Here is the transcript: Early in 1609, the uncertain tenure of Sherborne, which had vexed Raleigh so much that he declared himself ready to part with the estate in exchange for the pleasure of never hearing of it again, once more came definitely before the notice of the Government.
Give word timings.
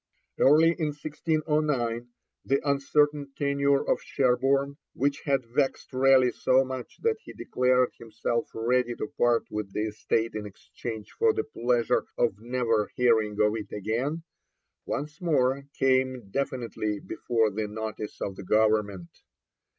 Early 0.39 0.71
in 0.79 0.87
1609, 0.95 2.07
the 2.43 2.59
uncertain 2.67 3.31
tenure 3.37 3.87
of 3.87 4.01
Sherborne, 4.01 4.77
which 4.95 5.21
had 5.25 5.45
vexed 5.45 5.93
Raleigh 5.93 6.31
so 6.31 6.65
much 6.65 6.97
that 7.03 7.17
he 7.21 7.33
declared 7.33 7.91
himself 7.99 8.49
ready 8.55 8.95
to 8.95 9.05
part 9.15 9.43
with 9.51 9.73
the 9.73 9.83
estate 9.89 10.33
in 10.33 10.47
exchange 10.47 11.11
for 11.19 11.33
the 11.33 11.43
pleasure 11.43 12.05
of 12.17 12.33
never 12.39 12.89
hearing 12.95 13.33
of 13.39 13.53
it 13.55 13.71
again, 13.71 14.23
once 14.87 15.21
more 15.21 15.67
came 15.77 16.31
definitely 16.31 16.99
before 16.99 17.51
the 17.51 17.67
notice 17.67 18.19
of 18.21 18.35
the 18.37 18.43
Government. 18.43 19.19